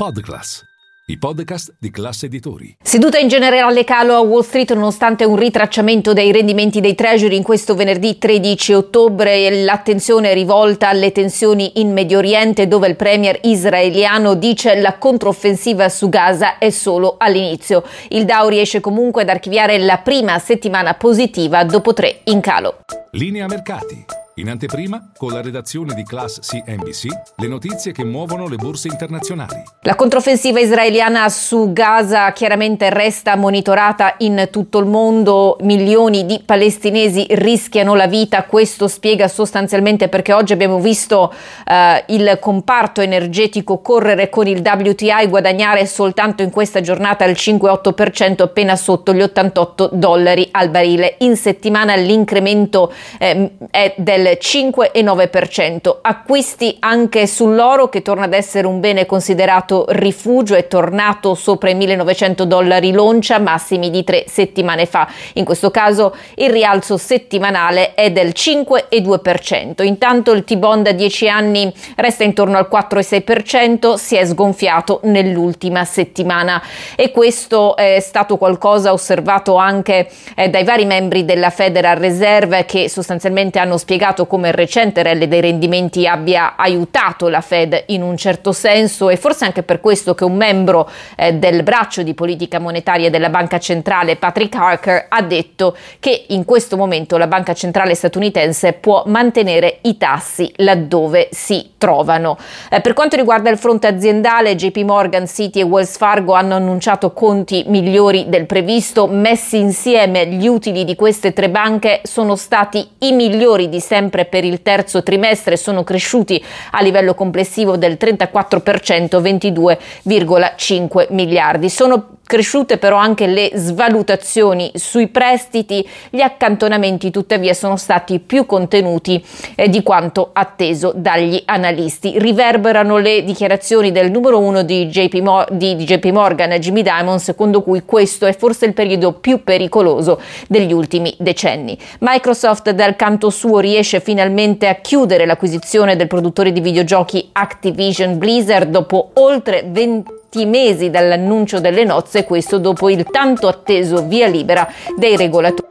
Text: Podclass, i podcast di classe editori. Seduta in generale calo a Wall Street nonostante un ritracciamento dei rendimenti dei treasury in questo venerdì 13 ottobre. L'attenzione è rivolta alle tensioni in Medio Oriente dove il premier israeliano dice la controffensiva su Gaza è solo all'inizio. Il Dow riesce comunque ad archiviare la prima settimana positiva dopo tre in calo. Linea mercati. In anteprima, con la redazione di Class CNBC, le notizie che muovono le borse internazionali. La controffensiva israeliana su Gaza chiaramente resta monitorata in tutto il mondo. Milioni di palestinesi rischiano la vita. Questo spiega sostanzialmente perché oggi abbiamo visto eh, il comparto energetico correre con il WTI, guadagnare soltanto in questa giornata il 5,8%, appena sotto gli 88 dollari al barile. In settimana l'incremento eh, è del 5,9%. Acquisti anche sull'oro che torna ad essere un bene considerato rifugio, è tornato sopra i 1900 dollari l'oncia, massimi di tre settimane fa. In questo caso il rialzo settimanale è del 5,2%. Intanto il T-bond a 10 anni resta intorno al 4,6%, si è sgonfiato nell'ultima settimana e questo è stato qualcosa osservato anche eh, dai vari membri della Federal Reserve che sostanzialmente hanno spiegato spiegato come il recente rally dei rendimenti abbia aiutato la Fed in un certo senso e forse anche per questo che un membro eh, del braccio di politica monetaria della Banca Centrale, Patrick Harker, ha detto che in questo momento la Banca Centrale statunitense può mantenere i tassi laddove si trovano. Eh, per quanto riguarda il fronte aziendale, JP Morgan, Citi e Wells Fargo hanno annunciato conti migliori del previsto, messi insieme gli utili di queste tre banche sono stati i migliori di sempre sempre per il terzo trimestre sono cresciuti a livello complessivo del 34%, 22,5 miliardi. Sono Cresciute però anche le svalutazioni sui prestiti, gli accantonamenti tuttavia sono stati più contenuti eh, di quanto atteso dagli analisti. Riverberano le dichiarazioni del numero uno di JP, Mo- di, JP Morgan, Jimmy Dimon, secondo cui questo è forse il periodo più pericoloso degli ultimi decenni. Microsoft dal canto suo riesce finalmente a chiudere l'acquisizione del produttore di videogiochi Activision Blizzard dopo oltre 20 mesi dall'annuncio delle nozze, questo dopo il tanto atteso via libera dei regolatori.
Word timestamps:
Podclass, 0.00 0.64
i 1.08 1.18
podcast 1.18 1.74
di 1.78 1.90
classe 1.90 2.24
editori. 2.24 2.74
Seduta 2.82 3.18
in 3.18 3.28
generale 3.28 3.84
calo 3.84 4.14
a 4.14 4.20
Wall 4.20 4.40
Street 4.40 4.72
nonostante 4.72 5.26
un 5.26 5.36
ritracciamento 5.36 6.14
dei 6.14 6.32
rendimenti 6.32 6.80
dei 6.80 6.94
treasury 6.94 7.36
in 7.36 7.42
questo 7.42 7.74
venerdì 7.74 8.16
13 8.16 8.72
ottobre. 8.72 9.62
L'attenzione 9.62 10.30
è 10.30 10.32
rivolta 10.32 10.88
alle 10.88 11.12
tensioni 11.12 11.82
in 11.82 11.92
Medio 11.92 12.16
Oriente 12.16 12.66
dove 12.66 12.88
il 12.88 12.96
premier 12.96 13.40
israeliano 13.42 14.32
dice 14.36 14.80
la 14.80 14.96
controffensiva 14.96 15.90
su 15.90 16.08
Gaza 16.08 16.56
è 16.56 16.70
solo 16.70 17.16
all'inizio. 17.18 17.84
Il 18.08 18.24
Dow 18.24 18.48
riesce 18.48 18.80
comunque 18.80 19.20
ad 19.20 19.28
archiviare 19.28 19.76
la 19.76 19.98
prima 19.98 20.38
settimana 20.38 20.94
positiva 20.94 21.62
dopo 21.64 21.92
tre 21.92 22.20
in 22.24 22.40
calo. 22.40 22.78
Linea 23.10 23.44
mercati. 23.46 24.19
In 24.34 24.48
anteprima, 24.48 25.10
con 25.16 25.32
la 25.32 25.42
redazione 25.42 25.92
di 25.92 26.04
Class 26.04 26.38
CNBC, 26.38 27.06
le 27.36 27.48
notizie 27.48 27.90
che 27.90 28.04
muovono 28.04 28.48
le 28.48 28.56
borse 28.56 28.86
internazionali. 28.86 29.60
La 29.82 29.96
controffensiva 29.96 30.60
israeliana 30.60 31.28
su 31.28 31.72
Gaza 31.72 32.30
chiaramente 32.32 32.90
resta 32.90 33.34
monitorata 33.34 34.14
in 34.18 34.48
tutto 34.52 34.78
il 34.78 34.86
mondo. 34.86 35.56
Milioni 35.62 36.26
di 36.26 36.40
palestinesi 36.46 37.26
rischiano 37.30 37.96
la 37.96 38.06
vita. 38.06 38.44
Questo 38.44 38.86
spiega 38.86 39.26
sostanzialmente 39.26 40.08
perché 40.08 40.32
oggi 40.32 40.52
abbiamo 40.52 40.78
visto 40.78 41.34
eh, 41.66 42.04
il 42.08 42.38
comparto 42.40 43.00
energetico 43.00 43.80
correre 43.80 44.30
con 44.30 44.46
il 44.46 44.62
WTI, 44.64 45.26
guadagnare 45.26 45.86
soltanto 45.86 46.44
in 46.44 46.50
questa 46.50 46.80
giornata 46.80 47.24
il 47.24 47.36
5,8%, 47.36 48.42
appena 48.42 48.76
sotto 48.76 49.12
gli 49.12 49.22
88 49.22 49.90
dollari 49.92 50.48
al 50.52 50.70
barile. 50.70 51.16
In 51.18 51.36
settimana 51.36 51.96
l'incremento 51.96 52.92
eh, 53.18 53.56
è 53.70 53.94
del 53.98 54.19
5,9%. 54.22 55.98
Acquisti 56.02 56.76
anche 56.80 57.26
sull'oro 57.26 57.88
che 57.88 58.02
torna 58.02 58.24
ad 58.24 58.34
essere 58.34 58.66
un 58.66 58.80
bene 58.80 59.06
considerato 59.06 59.86
rifugio, 59.88 60.54
è 60.54 60.66
tornato 60.66 61.34
sopra 61.34 61.70
i 61.70 61.74
1900 61.74 62.44
dollari 62.44 62.92
l'oncia, 62.92 63.38
massimi 63.38 63.90
di 63.90 64.04
tre 64.04 64.24
settimane 64.28 64.86
fa. 64.86 65.08
In 65.34 65.44
questo 65.44 65.70
caso 65.70 66.14
il 66.34 66.50
rialzo 66.50 66.96
settimanale 66.96 67.94
è 67.94 68.10
del 68.10 68.32
5,2%. 68.34 69.82
Intanto 69.84 70.32
il 70.32 70.44
T-bond 70.44 70.86
a 70.86 70.92
10 70.92 71.28
anni 71.28 71.72
resta 71.96 72.24
intorno 72.24 72.58
al 72.58 72.68
4,6%, 72.70 73.94
si 73.94 74.16
è 74.16 74.24
sgonfiato 74.24 75.00
nell'ultima 75.04 75.84
settimana 75.84 76.62
e 76.96 77.10
questo 77.10 77.76
è 77.76 78.00
stato 78.00 78.36
qualcosa 78.36 78.92
osservato 78.92 79.56
anche 79.56 80.08
eh, 80.34 80.48
dai 80.48 80.64
vari 80.64 80.84
membri 80.84 81.24
della 81.24 81.50
Federal 81.50 81.96
Reserve 81.96 82.64
che 82.64 82.88
sostanzialmente 82.88 83.58
hanno 83.58 83.76
spiegato 83.76 83.98
spiegato 84.10 84.26
come 84.26 84.48
il 84.48 84.54
recente 84.54 85.02
rally 85.02 85.28
dei 85.28 85.40
rendimenti 85.40 86.06
abbia 86.06 86.54
aiutato 86.56 87.28
la 87.28 87.40
Fed 87.40 87.84
in 87.86 88.02
un 88.02 88.16
certo 88.16 88.52
senso 88.52 89.08
e 89.08 89.16
forse 89.16 89.44
anche 89.44 89.62
per 89.62 89.80
questo 89.80 90.14
che 90.14 90.24
un 90.24 90.36
membro 90.36 90.88
eh, 91.16 91.34
del 91.34 91.62
braccio 91.62 92.02
di 92.02 92.14
politica 92.14 92.58
monetaria 92.58 93.10
della 93.10 93.30
Banca 93.30 93.58
Centrale, 93.58 94.16
Patrick 94.16 94.54
Harker, 94.54 95.06
ha 95.08 95.22
detto 95.22 95.76
che 95.98 96.26
in 96.28 96.44
questo 96.44 96.76
momento 96.76 97.16
la 97.16 97.26
Banca 97.26 97.54
Centrale 97.54 97.94
statunitense 97.94 98.72
può 98.74 99.04
mantenere 99.06 99.78
i 99.82 99.96
tassi 99.96 100.52
laddove 100.56 101.28
si 101.30 101.72
trovano. 101.78 102.36
Eh, 102.70 102.80
per 102.80 102.92
quanto 102.92 103.16
riguarda 103.16 103.50
il 103.50 103.58
fronte 103.58 103.86
aziendale, 103.86 104.56
JP 104.56 104.78
Morgan, 104.78 105.26
Citi 105.26 105.60
e 105.60 105.64
Wells 105.64 105.96
Fargo 105.96 106.32
hanno 106.34 106.54
annunciato 106.54 107.12
conti 107.12 107.64
migliori 107.66 108.28
del 108.28 108.46
previsto, 108.46 109.06
messi 109.06 109.58
insieme 109.58 110.26
gli 110.26 110.46
utili 110.46 110.84
di 110.84 110.94
queste 110.94 111.32
tre 111.32 111.48
banche 111.48 112.00
sono 112.02 112.36
stati 112.36 112.86
i 112.98 113.12
migliori 113.12 113.68
di 113.68 113.80
sempre 113.80 113.99
sempre 114.00 114.24
per 114.24 114.44
il 114.44 114.62
terzo 114.62 115.02
trimestre 115.02 115.58
sono 115.58 115.84
cresciuti 115.84 116.42
a 116.70 116.80
livello 116.80 117.12
complessivo 117.14 117.76
del 117.76 117.98
34%, 118.00 119.20
22,5 119.20 121.06
miliardi. 121.10 121.68
Sono 121.68 122.19
Cresciute 122.30 122.78
però 122.78 122.96
anche 122.96 123.26
le 123.26 123.50
svalutazioni 123.54 124.70
sui 124.76 125.08
prestiti, 125.08 125.84
gli 126.10 126.20
accantonamenti 126.20 127.10
tuttavia 127.10 127.52
sono 127.54 127.76
stati 127.76 128.20
più 128.20 128.46
contenuti 128.46 129.20
eh, 129.56 129.68
di 129.68 129.82
quanto 129.82 130.30
atteso 130.32 130.92
dagli 130.94 131.42
analisti. 131.44 132.20
Riverberano 132.20 132.98
le 132.98 133.24
dichiarazioni 133.24 133.90
del 133.90 134.12
numero 134.12 134.38
uno 134.38 134.62
di 134.62 134.86
JP, 134.86 135.14
Mo- 135.14 135.44
di, 135.50 135.74
JP 135.74 136.04
Morgan, 136.12 136.50
Jimmy 136.50 136.82
Dimon, 136.82 137.18
secondo 137.18 137.62
cui 137.62 137.82
questo 137.84 138.26
è 138.26 138.32
forse 138.32 138.66
il 138.66 138.74
periodo 138.74 139.14
più 139.14 139.42
pericoloso 139.42 140.20
degli 140.46 140.72
ultimi 140.72 141.12
decenni. 141.18 141.76
Microsoft 141.98 142.70
dal 142.70 142.94
canto 142.94 143.30
suo 143.30 143.58
riesce 143.58 143.98
finalmente 143.98 144.68
a 144.68 144.76
chiudere 144.76 145.26
l'acquisizione 145.26 145.96
del 145.96 146.06
produttore 146.06 146.52
di 146.52 146.60
videogiochi 146.60 147.30
Activision 147.32 148.18
Blizzard 148.18 148.70
dopo 148.70 149.10
oltre 149.14 149.64
20 149.66 150.18
mesi 150.44 150.90
dall'annuncio 150.90 151.60
delle 151.60 151.84
nozze, 151.84 152.24
questo 152.24 152.58
dopo 152.58 152.88
il 152.88 153.04
tanto 153.10 153.48
atteso 153.48 154.06
via 154.06 154.26
libera 154.26 154.68
dei 154.96 155.16
regolatori. 155.16 155.69